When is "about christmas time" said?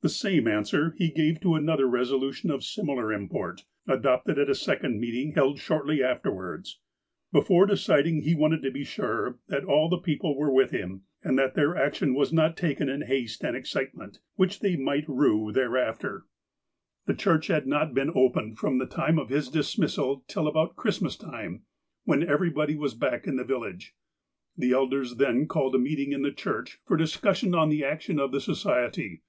20.48-21.64